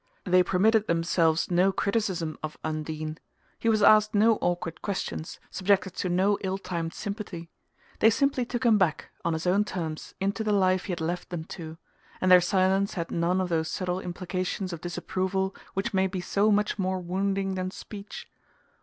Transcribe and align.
They 0.23 0.41
permitted 0.41 0.87
themselves 0.87 1.51
no 1.51 1.71
criticism 1.71 2.35
of 2.41 2.57
Undine; 2.63 3.19
he 3.59 3.69
was 3.69 3.83
asked 3.83 4.15
no 4.15 4.37
awkward 4.37 4.81
questions, 4.81 5.39
subjected 5.51 5.93
to 5.97 6.09
no 6.09 6.39
ill 6.41 6.57
timed 6.57 6.95
sympathy. 6.95 7.51
They 7.99 8.09
simply 8.09 8.43
took 8.43 8.65
him 8.65 8.79
back, 8.79 9.11
on 9.23 9.33
his 9.33 9.45
own 9.45 9.63
terms, 9.63 10.15
into 10.19 10.43
the 10.43 10.53
life 10.53 10.85
he 10.85 10.91
had 10.91 11.01
left 11.01 11.29
them 11.29 11.45
to; 11.53 11.77
and 12.19 12.31
their 12.31 12.41
silence 12.41 12.95
had 12.95 13.11
none 13.11 13.39
of 13.39 13.49
those 13.49 13.69
subtle 13.69 13.99
implications 13.99 14.73
of 14.73 14.81
disapproval 14.81 15.55
which 15.75 15.93
may 15.93 16.07
be 16.07 16.19
so 16.19 16.51
much 16.51 16.79
more 16.79 16.99
wounding 16.99 17.53
than 17.53 17.69
speech. 17.69 18.27